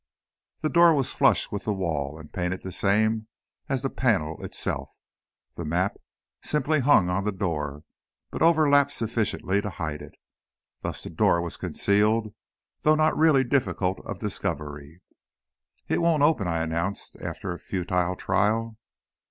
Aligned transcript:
The 0.61 0.69
door 0.69 0.95
was 0.95 1.13
flush 1.13 1.51
with 1.51 1.65
the 1.65 1.75
wall, 1.75 2.17
and 2.17 2.33
painted 2.33 2.63
the 2.63 2.71
same 2.71 3.27
as 3.69 3.83
the 3.83 3.89
panel 3.91 4.43
itself. 4.43 4.89
The 5.57 5.63
map 5.63 5.97
simply 6.41 6.79
hung 6.79 7.07
on 7.07 7.23
the 7.23 7.31
door, 7.31 7.83
but 8.31 8.41
overlapped 8.41 8.91
sufficiently 8.91 9.61
to 9.61 9.69
hide 9.69 10.01
it. 10.01 10.15
Thus 10.81 11.03
the 11.03 11.11
door 11.11 11.39
was 11.39 11.55
concealed, 11.55 12.33
though 12.81 12.95
not 12.95 13.15
really 13.15 13.43
difficult 13.43 14.03
of 14.03 14.17
discovery. 14.17 15.03
"It 15.87 16.01
won't 16.01 16.23
open," 16.23 16.47
I 16.47 16.63
announced 16.63 17.15
after 17.21 17.51
a 17.53 17.59
futile 17.59 18.15
trial. 18.15 18.79